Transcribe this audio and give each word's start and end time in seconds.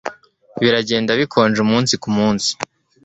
Biragenda 0.61 1.11
bikonja 1.19 1.59
umunsi 1.65 1.93
kumunsi 2.03 2.49